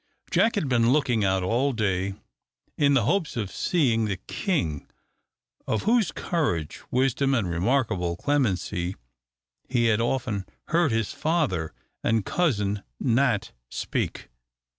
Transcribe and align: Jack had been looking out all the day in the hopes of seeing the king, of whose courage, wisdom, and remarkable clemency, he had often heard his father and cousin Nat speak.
Jack 0.31 0.55
had 0.55 0.67
been 0.67 0.91
looking 0.91 1.23
out 1.23 1.43
all 1.43 1.73
the 1.73 1.83
day 1.83 2.13
in 2.75 2.95
the 2.95 3.03
hopes 3.03 3.37
of 3.37 3.51
seeing 3.51 4.05
the 4.05 4.17
king, 4.17 4.87
of 5.67 5.83
whose 5.83 6.11
courage, 6.11 6.81
wisdom, 6.89 7.35
and 7.35 7.47
remarkable 7.47 8.17
clemency, 8.17 8.95
he 9.69 9.85
had 9.85 10.01
often 10.01 10.47
heard 10.69 10.91
his 10.91 11.13
father 11.13 11.71
and 12.03 12.25
cousin 12.25 12.81
Nat 12.99 13.51
speak. 13.69 14.27